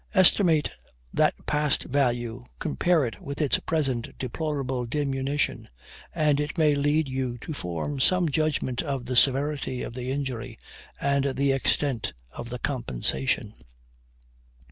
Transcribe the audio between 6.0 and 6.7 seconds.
and it